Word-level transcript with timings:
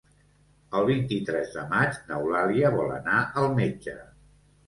El 0.77 0.85
vint-i-tres 0.87 1.51
de 1.57 1.65
maig 1.73 1.99
n'Eulàlia 2.07 2.71
vol 2.79 2.89
anar 2.97 3.19
al 3.43 3.53
metge. 3.63 3.97